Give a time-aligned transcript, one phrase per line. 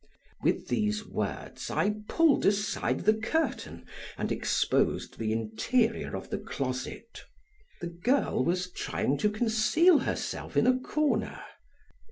[0.41, 3.85] With these words I pulled aside the curtain
[4.17, 7.21] and exposed the interior of the closet.
[7.81, 11.39] The girl was trying to conceal herself in a corner.